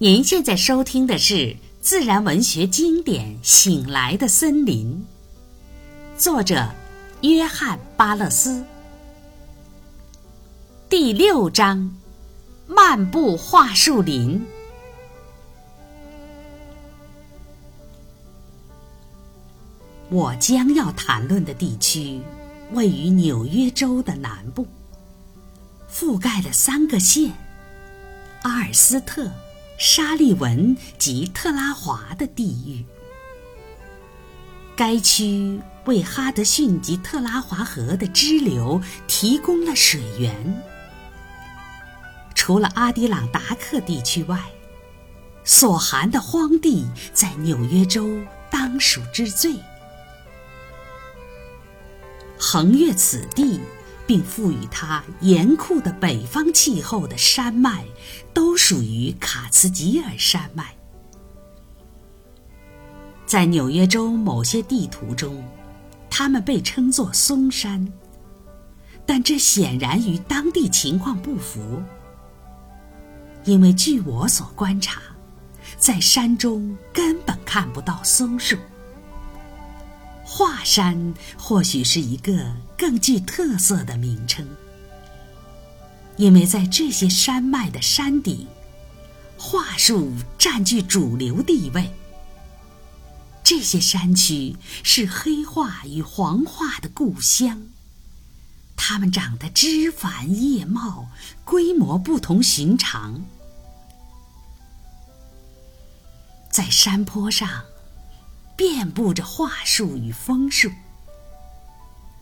[0.00, 5.04] 您现在收听的是自然文学经典《醒来的森林》，
[6.22, 6.68] 作者
[7.22, 8.64] 约翰·巴勒斯，
[10.88, 11.96] 第六章：
[12.68, 14.40] 漫步桦树林。
[20.10, 22.20] 我将要谈论的地区
[22.70, 24.64] 位于纽约州的南部，
[25.92, 27.32] 覆盖了三个县：
[28.42, 29.28] 阿尔斯特、
[29.78, 32.84] 沙利文及特拉华的地域。
[34.76, 40.62] 该区为哈德逊及特拉华河的支流提供了水源。
[42.34, 44.40] 除了阿迪朗达克地区外，
[45.44, 48.20] 所含的荒地在纽约州
[48.50, 49.54] 当属之最。
[52.38, 53.60] 横越此地，
[54.08, 57.84] 并赋予它严酷的北方气候的山脉，
[58.32, 60.74] 都属于卡茨吉尔山脉。
[63.26, 65.44] 在纽约州某些地图中，
[66.08, 67.86] 它们被称作松山，
[69.04, 71.82] 但这显然与当地情况不符，
[73.44, 75.02] 因为据我所观察，
[75.76, 78.56] 在山中根本看不到松树。
[80.30, 84.46] 华山或许是一个更具特色的名称，
[86.18, 88.46] 因为在这些山脉的山顶，
[89.38, 91.90] 桦树占据主流地位。
[93.42, 97.62] 这些山区是黑桦与黄桦的故乡，
[98.76, 101.08] 它们长得枝繁叶茂，
[101.42, 103.24] 规模不同寻常，
[106.52, 107.64] 在山坡上。
[108.58, 110.68] 遍布着桦树与枫树。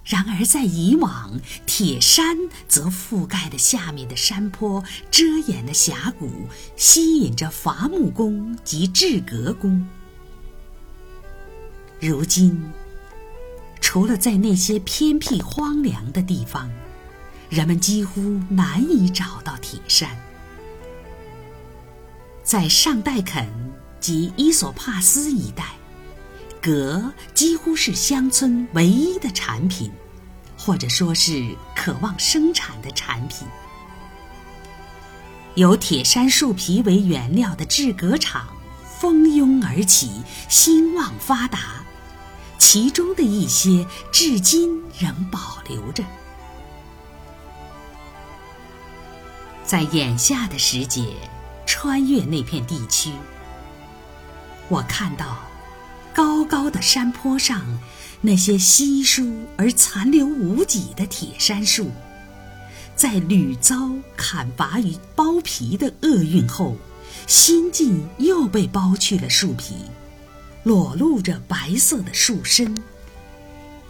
[0.05, 2.37] 然而，在以往，铁山
[2.69, 6.31] 则覆盖的下面的山坡，遮掩了峡谷，
[6.77, 9.89] 吸引着伐木工及制革工。
[11.99, 12.71] 如今，
[13.81, 16.71] 除了在那些偏僻荒凉的地方，
[17.49, 18.21] 人们几乎
[18.51, 20.15] 难以找到铁山。
[22.45, 23.49] 在上代肯
[23.99, 25.75] 及伊索帕斯一带。
[26.67, 29.89] 革几乎是乡村唯一的产品，
[30.59, 33.47] 或者说是渴望生产的产品。
[35.55, 38.49] 由铁杉树皮为原料的制革厂
[38.99, 40.11] 蜂拥而起，
[40.49, 41.85] 兴旺发达，
[42.59, 46.03] 其中的一些至今仍保留着。
[49.65, 51.15] 在眼下的时节，
[51.65, 53.13] 穿越那片地区，
[54.69, 55.39] 我看到。
[56.47, 57.65] 高的山坡上，
[58.21, 61.91] 那些稀疏而残留无几的铁杉树，
[62.95, 66.77] 在屡遭砍伐与剥皮的厄运后，
[67.27, 69.75] 新近又被剥去了树皮，
[70.65, 72.77] 裸露着白色的树身。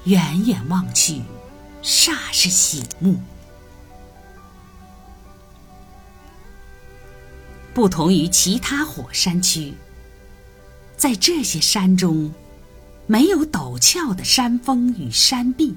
[0.05, 1.23] 远远望去，
[1.83, 3.21] 煞是醒目。
[7.75, 9.75] 不同于其他火山区。
[10.97, 12.33] 在这些山中，
[13.07, 15.75] 没有陡峭的山峰与山壁，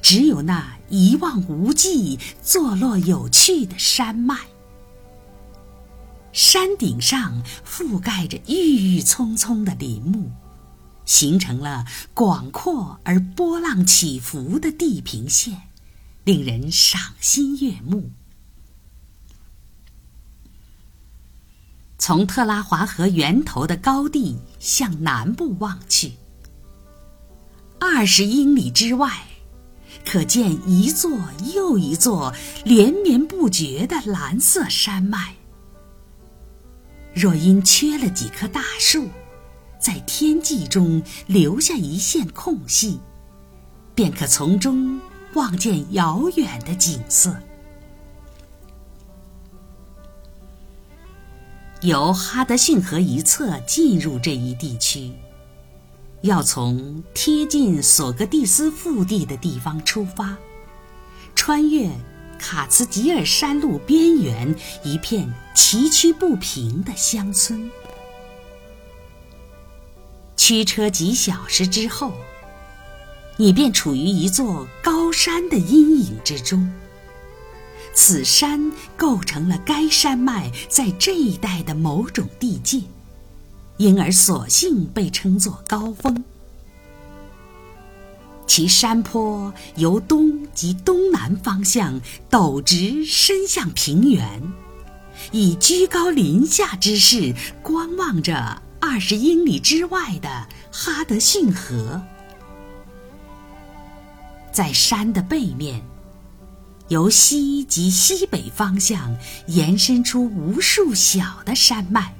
[0.00, 4.36] 只有那一望无际、坐落有趣的山脉。
[6.32, 10.30] 山顶上覆盖着郁郁葱葱的林木，
[11.04, 11.84] 形成了
[12.14, 15.62] 广阔而波浪起伏的地平线，
[16.22, 18.10] 令人赏心悦目。
[21.98, 26.12] 从特拉华河源头的高地向南部望去，
[27.80, 29.10] 二十英里之外，
[30.04, 31.18] 可见一座
[31.54, 32.34] 又一座
[32.64, 35.34] 连绵不绝的蓝色山脉。
[37.14, 39.08] 若因缺了几棵大树，
[39.80, 43.00] 在天际中留下一线空隙，
[43.94, 45.00] 便可从中
[45.34, 47.36] 望见遥远的景色。
[51.80, 55.12] 由哈德逊河一侧进入这一地区，
[56.22, 60.36] 要从贴近索格蒂斯腹地的地方出发，
[61.34, 61.88] 穿越
[62.38, 67.70] 卡茨吉尔山路边缘一片崎岖不平的乡村，
[70.36, 72.12] 驱车几小时之后，
[73.36, 76.68] 你便处于一座高山的阴影之中。
[77.94, 82.80] 此山构成了该山脉在这一带的某种地界，
[83.78, 86.24] 因而索性被称作高峰。
[88.46, 94.42] 其山坡由东及东南方向陡直伸向平原，
[95.32, 102.02] 以居高临下之势观望着二十英里之外的哈德逊河。
[104.50, 105.82] 在山的背面，
[106.88, 109.14] 由西及西北方向
[109.46, 112.14] 延伸出无数小的山脉，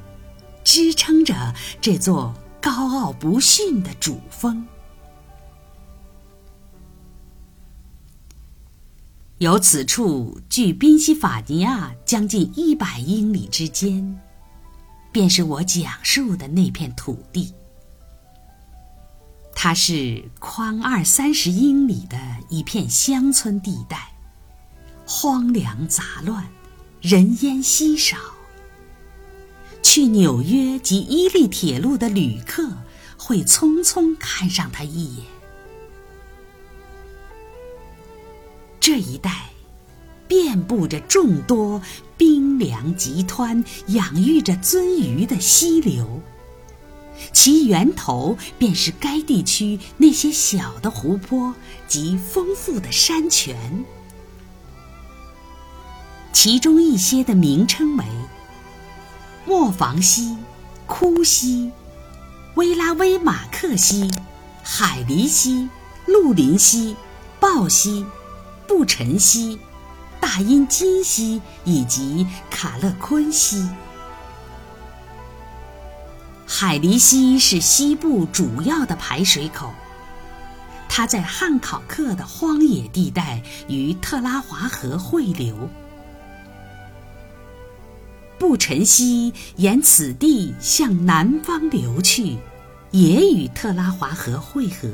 [0.69, 4.69] 支撑着这座高傲不逊的主峰。
[9.39, 14.21] 由此处距宾夕法尼亚将近一百英里之间，
[15.11, 17.55] 便是我讲述的那片土地。
[19.55, 22.19] 它是宽二三十英里的
[22.51, 24.13] 一片乡村地带，
[25.07, 26.47] 荒凉杂乱，
[27.01, 28.19] 人烟稀少。
[29.83, 32.69] 去纽约及伊利铁路的旅客
[33.17, 35.25] 会匆匆看上它一眼。
[38.81, 39.51] 这一带
[40.27, 41.83] 遍布着众多
[42.17, 46.23] 冰凉急湍，养育着鳟鱼的溪流，
[47.33, 51.55] 其源头便是该地区那些小的湖泊
[51.87, 53.85] 及丰富的山泉。
[56.33, 58.05] 其中一些的名称为
[59.49, 60.37] 磨坊溪、
[60.87, 61.73] 枯溪、
[62.57, 64.11] 威拉威马克溪、
[64.63, 65.71] 海狸溪、
[66.05, 66.95] 鹿林溪、
[67.41, 68.05] 鲍溪。
[68.67, 69.59] 布陈溪、
[70.21, 73.67] 大阴金溪以及卡勒昆溪。
[76.47, 79.73] 海狸溪是西部主要的排水口，
[80.91, 85.71] 它在汉考克的荒野地带与特拉华河汇流。
[88.39, 92.37] 布陈溪沿此地向南方流去，
[92.93, 94.89] 也与特拉华河汇合。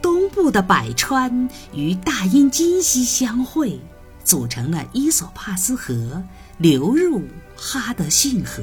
[0.00, 3.78] 东部的百川与大阴金溪相会，
[4.24, 6.22] 组成了伊索帕斯河，
[6.58, 7.22] 流入
[7.54, 8.62] 哈德逊河。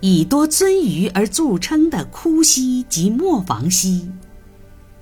[0.00, 4.10] 以多鳟鱼而著称的枯溪及磨坊溪，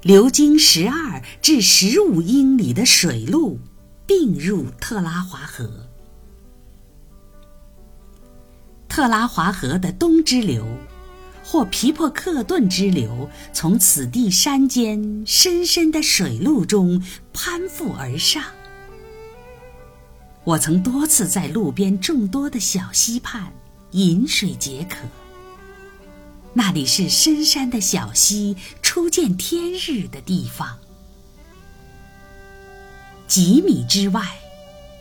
[0.03, 3.59] 流经十二至十五英里的水路，
[4.11, 5.71] 并入特拉华河。
[8.89, 10.67] 特拉华河的东支流。
[11.45, 17.03] 或皮珀克顿支流从此地山间深深的水路中
[17.33, 18.43] 攀附而上。
[20.45, 23.53] 我曾多次在路边众多的小溪畔
[23.93, 24.99] 饮水解渴。
[26.53, 30.79] 那里是深山的小溪初见天日的地方。
[33.31, 34.41] 几米之外，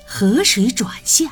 [0.05, 1.31] 河水转向，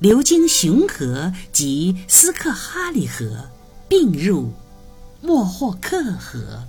[0.00, 3.48] 流经熊河及斯克哈里河。
[3.86, 4.50] 并入
[5.20, 6.64] 莫霍克河。